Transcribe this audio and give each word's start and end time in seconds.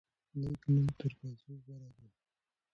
نیک 0.39 0.61
نوم 0.73 0.87
تر 0.99 1.11
پیسو 1.19 1.51
غوره 1.63 1.89
دی. 1.97 2.07